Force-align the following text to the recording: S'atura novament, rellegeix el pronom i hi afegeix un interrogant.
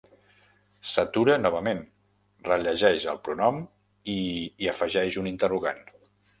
S'atura 0.91 1.35
novament, 1.41 1.83
rellegeix 2.49 3.07
el 3.15 3.21
pronom 3.29 3.63
i 4.17 4.19
hi 4.41 4.73
afegeix 4.75 5.23
un 5.25 5.33
interrogant. 5.37 5.89